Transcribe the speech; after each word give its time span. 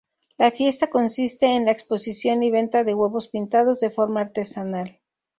La 0.39 0.49
fiesta 0.49 0.87
consiste 0.89 1.45
en 1.53 1.65
la 1.65 1.71
exposición 1.73 2.41
y 2.41 2.49
venta 2.49 2.83
de 2.83 2.95
huevos 2.95 3.27
pintados 3.29 3.79
de 3.81 3.91
forma 3.91 4.21
artesanal. 4.21 4.99